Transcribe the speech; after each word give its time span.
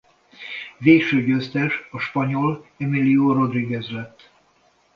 Végső 0.77 1.23
győztes 1.23 1.87
a 1.91 1.97
spanyol 1.99 2.65
Emilio 2.77 3.33
Rodríguez 3.33 3.89
lett. 3.91 4.29